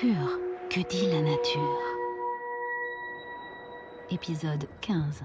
[0.00, 0.38] Pur,
[0.70, 1.78] que dit la nature.
[4.10, 5.24] Épisode 15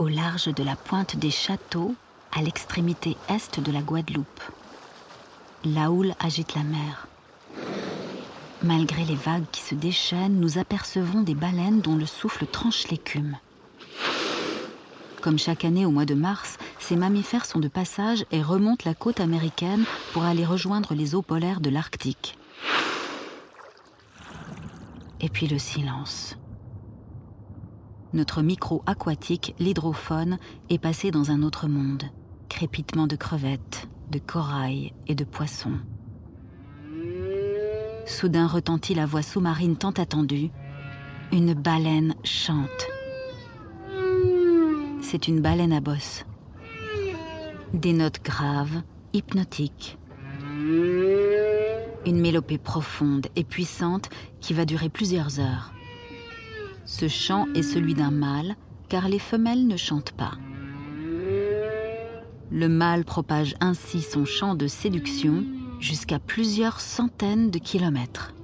[0.00, 1.94] au large de la pointe des châteaux,
[2.32, 4.40] à l'extrémité est de la Guadeloupe.
[5.62, 7.06] La houle agite la mer.
[8.62, 13.36] Malgré les vagues qui se déchaînent, nous apercevons des baleines dont le souffle tranche l'écume.
[15.20, 18.94] Comme chaque année au mois de mars, ces mammifères sont de passage et remontent la
[18.94, 19.84] côte américaine
[20.14, 22.38] pour aller rejoindre les eaux polaires de l'Arctique.
[25.20, 26.36] Et puis le silence.
[28.12, 30.38] Notre micro aquatique, l'hydrophone,
[30.68, 32.02] est passé dans un autre monde.
[32.48, 35.78] Crépitement de crevettes, de corail et de poissons.
[38.06, 40.50] Soudain retentit la voix sous-marine tant attendue.
[41.30, 42.88] Une baleine chante.
[45.00, 46.24] C'est une baleine à bosse.
[47.72, 48.82] Des notes graves,
[49.12, 49.98] hypnotiques.
[52.06, 54.08] Une mélopée profonde et puissante
[54.40, 55.72] qui va durer plusieurs heures.
[56.92, 58.56] Ce chant est celui d'un mâle,
[58.88, 60.32] car les femelles ne chantent pas.
[62.50, 65.44] Le mâle propage ainsi son chant de séduction
[65.78, 68.34] jusqu'à plusieurs centaines de kilomètres.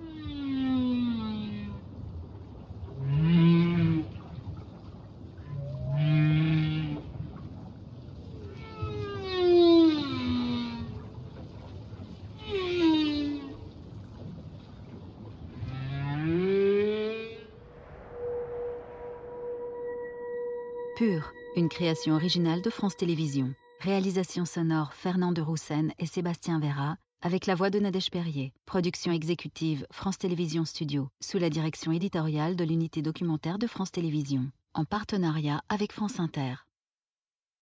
[20.97, 23.55] Pur, une création originale de France Télévisions.
[23.81, 28.55] Réalisation sonore Fernand de Roussen et Sébastien Vera, avec la voix de Nadège Perrier.
[28.65, 34.51] Production exécutive France Télévisions Studio, sous la direction éditoriale de l'unité documentaire de France Télévisions,
[34.73, 36.66] en partenariat avec France Inter.